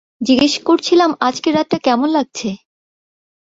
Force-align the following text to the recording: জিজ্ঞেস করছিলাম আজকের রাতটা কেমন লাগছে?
জিজ্ঞেস 0.21 0.53
করছিলাম 0.67 1.11
আজকের 1.27 1.53
রাতটা 1.55 1.77
কেমন 1.85 2.09
লাগছে? 2.09 2.49